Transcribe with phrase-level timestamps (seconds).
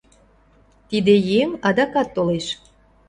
[0.89, 2.45] Тиде еҥ адакат толеш.